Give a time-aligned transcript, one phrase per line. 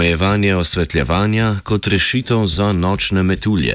[0.00, 3.74] Omejevanje osvetljevanja kot rešitev za nočne metulje.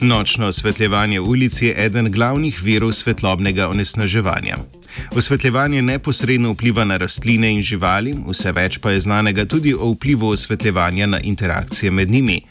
[0.00, 4.56] Nočno osvetljevanje ulic je eden glavnih virov svetlobnega onesnaževanja.
[5.16, 10.28] Osvetljevanje neposredno vpliva na rastline in živali, vse več pa je znanega tudi o vplivu
[10.28, 12.42] osvetljevanja na interakcije med njimi.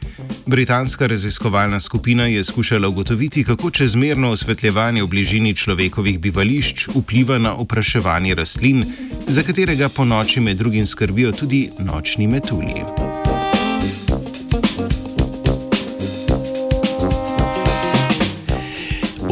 [0.45, 7.53] Britanska raziskovalna skupina je skušala ugotoviti, kako čezmerno osvetljevanje v bližini človekovih bivališč vpliva na
[7.53, 8.85] opraševanje rastlin,
[9.27, 13.18] za katerega po noči med drugim skrbijo tudi nočni metulji.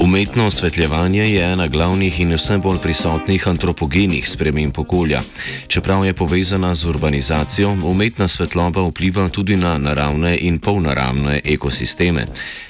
[0.07, 5.21] Umetno osvetljevanje je ena glavnih in vse bolj prisotnih antropogenih sprememb okolja.
[5.67, 12.25] Čeprav je povezana z urbanizacijo, umetna svetloba vpliva tudi na naravne in polnaravne ekosisteme.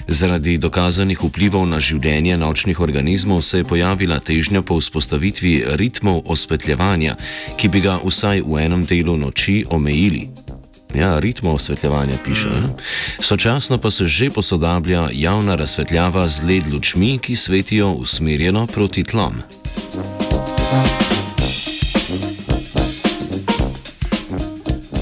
[0.08, 7.16] Zaradi dokazanih vplivov na življenje nočnih organizmov se je pojavila težnja po vzpostavitvi ritmov osvetljevanja,
[7.56, 10.47] ki bi ga vsaj v enem delu noči omejili.
[10.94, 12.48] Ja, ritmo osvetljevanja piše.
[12.48, 12.76] Mm.
[13.20, 19.42] Sočasno pa se že posodablja javna razsvetljava z led lučmi, ki svetijo usmerjeno proti tlom.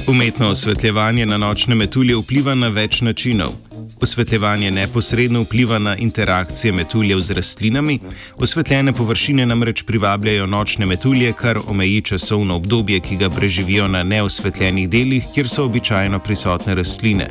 [0.09, 3.66] Umetno osvetljevanje na nočne metulje vpliva na več načinov.
[4.01, 7.99] Osvetljevanje neposredno vpliva na interakcije metuljev z rastlinami,
[8.37, 14.89] osvetljene površine namreč privabljajo nočne metulje, kar omeji časovno obdobje, ki ga preživijo na neosvetljenih
[14.89, 17.29] delih, kjer so običajno prisotne rastline.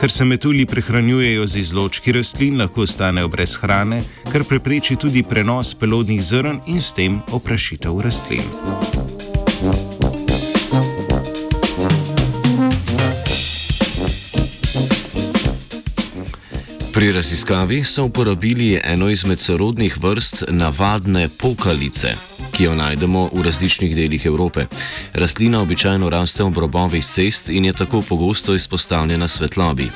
[0.00, 5.74] Ker se metulji prehranjujejo z izločki rastlin, lahko ostanejo brez hrane, kar prepreči tudi prenos
[5.74, 8.95] pelodnih zrn in s tem oprašitev rastlin.
[16.96, 22.14] Pri raziskavi so uporabili eno izmed sorodnih vrst navadne pokalice
[22.56, 24.64] ki jo najdemo v različnih delih Evrope.
[25.14, 29.90] Rastlina običajno raste ob robovih cest in je tako pogosto izpostavljena svetlobi.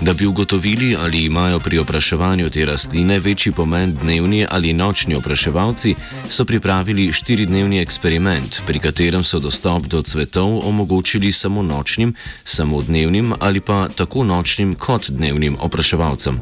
[0.00, 5.94] Da bi ugotovili, ali imajo pri opraševanju te rastline večji pomen dnevni ali nočni opraševalci,
[6.28, 12.14] so pripravili štiridnevni eksperiment, pri katerem so dostop do cvetov omogočili samo nočnim,
[12.44, 16.40] samo dnevnim ali pa tako nočnim kot dnevnim opraševalcem.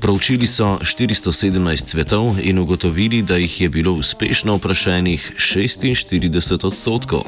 [0.00, 4.60] Proučili so 417 cvetov in ugotovili, da jih je bilo uspešno
[5.00, 7.22] zaposlenih 46 odstotkov.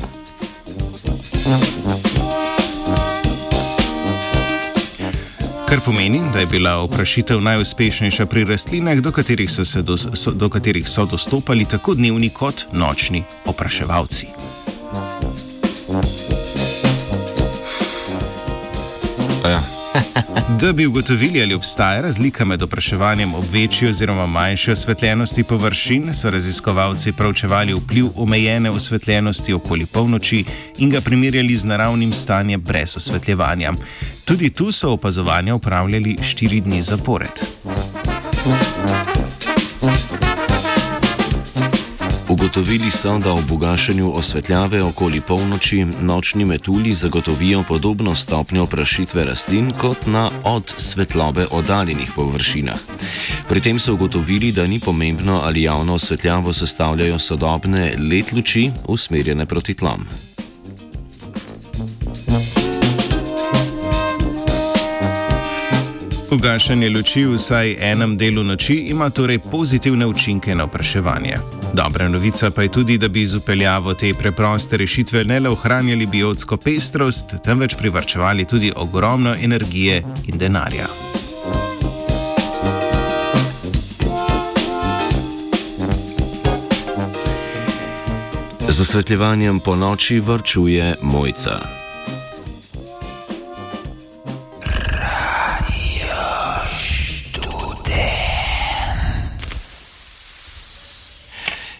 [5.68, 10.48] Kar pomeni, da je bila oprašitev najuspešnejša pri rastlinah, do katerih so, do, so, do
[10.48, 14.26] katerih so dostopali tako dnevni kot nočni opraševalci.
[19.44, 19.81] Ja.
[20.60, 26.30] Da bi ugotovili, ali obstaja razlika med opraševanjem ob večji oziroma manjši osvetljenosti površin, so
[26.30, 30.44] raziskovalci pravčevali vpliv omejene osvetljenosti okoli polnoči
[30.78, 33.72] in ga primerjali z naravnim stanjem brez osvetljevanja.
[34.24, 37.44] Tudi tu so opazovanja upravljali štiri dni zapored.
[42.42, 49.70] Ugotovili so, da ob ugašanju osvetljave okoli polnoči nočni metulji zagotovijo podobno stopnjo prašitve rastlin
[49.70, 52.78] kot na od svetlobe oddaljenih površinah.
[53.48, 59.46] Pri tem so ugotovili, da ni pomembno, ali javno osvetljavo sestavljajo sodobne let luči usmerjene
[59.46, 60.06] proti tlom.
[66.30, 71.61] Ugašanje luči v vsaj enem delu noči ima torej pozitivne učinke na opraševanje.
[71.72, 76.06] Dobra novica pa je tudi, da bi z upeljavo te preproste rešitve ne le ohranjali
[76.06, 80.86] biotsko pestrost, temveč privrčevali tudi ogromno energije in denarja.
[88.68, 91.81] Z osvetljevanjem po noči vrčuje mojca.